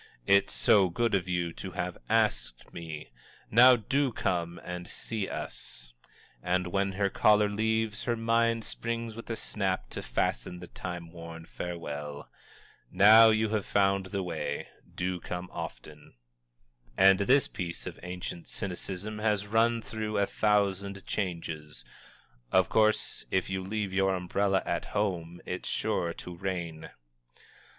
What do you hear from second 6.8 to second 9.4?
her caller leaves, her mind springs with a